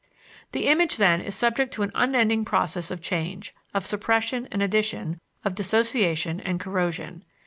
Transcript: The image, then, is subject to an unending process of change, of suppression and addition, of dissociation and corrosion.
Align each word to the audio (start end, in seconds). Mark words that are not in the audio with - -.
The 0.51 0.65
image, 0.65 0.97
then, 0.97 1.21
is 1.21 1.35
subject 1.35 1.71
to 1.75 1.83
an 1.83 1.91
unending 1.93 2.43
process 2.43 2.89
of 2.89 3.03
change, 3.03 3.53
of 3.71 3.85
suppression 3.85 4.47
and 4.51 4.63
addition, 4.63 5.21
of 5.45 5.53
dissociation 5.53 6.39
and 6.39 6.59
corrosion. 6.59 7.23